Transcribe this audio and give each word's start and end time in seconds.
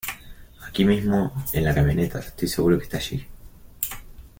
Aquí 0.67 0.83
mismo 0.83 1.31
en 1.53 1.63
la 1.63 1.75
camioneta. 1.75 2.17
Estoy 2.21 2.47
seguro 2.47 2.79
que 2.79 2.85
está 2.85 2.97
allí. 2.97 3.27